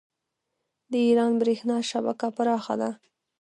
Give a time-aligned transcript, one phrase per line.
[0.91, 2.89] د ایران بریښنا شبکه پراخه ده.